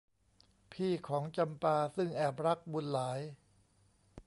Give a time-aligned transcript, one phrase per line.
[0.71, 3.19] พี่ของจำปาซึ่งแอบรักบุญหลาย